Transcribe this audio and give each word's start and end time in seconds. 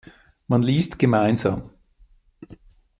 Man 0.47 0.63
liest 0.63 0.97
gemeinsam. 0.97 1.69